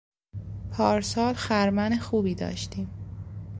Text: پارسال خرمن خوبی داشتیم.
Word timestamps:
پارسال 0.71 1.33
خرمن 1.33 1.97
خوبی 1.97 2.35
داشتیم. 2.35 2.89